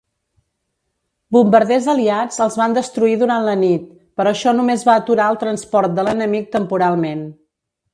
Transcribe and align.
Bombarders 1.37 1.89
aliats 1.93 2.41
els 2.47 2.57
van 2.63 2.75
destruir 2.79 3.21
durant 3.25 3.47
la 3.51 3.55
nit, 3.67 3.87
però 4.19 4.33
això 4.35 4.57
només 4.59 4.89
va 4.91 4.99
aturar 5.07 5.33
el 5.35 5.43
transport 5.47 5.99
de 6.01 6.11
l'enemic 6.11 6.55
temporalment. 6.61 7.27